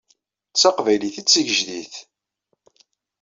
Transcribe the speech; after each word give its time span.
D 0.53 0.55
taqbaylit 0.59 1.17
i 1.19 1.21
d 1.23 1.27
tigejdit. 1.27 1.95